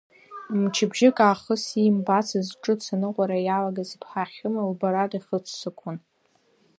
Мчыбжьык 0.61 1.17
аахыс 1.25 1.63
иимбацыз, 1.81 2.47
ҿыц 2.61 2.83
аныҟәара 2.93 3.37
иалагаз 3.41 3.89
иԥҳа 3.95 4.23
Хьыма 4.31 4.63
лбара 4.69 5.11
дахыццакуан. 5.11 5.97